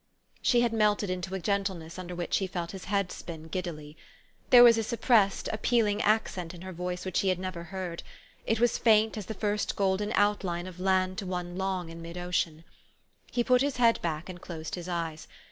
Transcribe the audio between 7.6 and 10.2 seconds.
heard: it was faint as the first golden